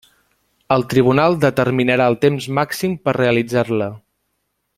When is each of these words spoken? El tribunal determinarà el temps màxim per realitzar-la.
El 0.75 0.85
tribunal 0.93 1.37
determinarà 1.43 2.07
el 2.13 2.17
temps 2.25 2.49
màxim 2.61 2.97
per 3.05 3.15
realitzar-la. 3.19 3.93